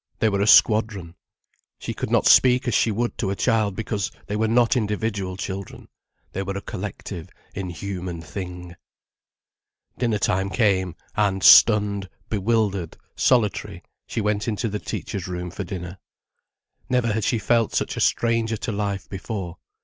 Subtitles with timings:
[0.17, 1.13] They were a squadron.
[1.77, 5.37] She could not speak as she would to a child, because they were not individual
[5.37, 5.89] children,
[6.31, 8.75] they were a collective, inhuman thing.
[9.99, 15.99] Dinner time came, and stunned, bewildered, solitary, she went into the teachers' room for dinner.
[16.89, 19.57] Never had she felt such a stranger to life before.